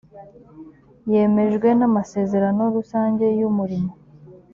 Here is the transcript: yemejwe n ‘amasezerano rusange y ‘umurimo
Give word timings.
yemejwe 1.11 1.67
n 1.79 1.81
‘amasezerano 1.89 2.63
rusange 2.75 3.25
y 3.39 3.41
‘umurimo 3.49 3.93